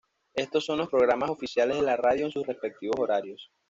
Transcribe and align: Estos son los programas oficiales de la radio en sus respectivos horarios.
Estos 0.33 0.65
son 0.65 0.79
los 0.79 0.89
programas 0.89 1.29
oficiales 1.29 1.75
de 1.77 1.83
la 1.83 1.95
radio 1.95 2.25
en 2.25 2.31
sus 2.31 2.47
respectivos 2.47 2.95
horarios. 2.97 3.51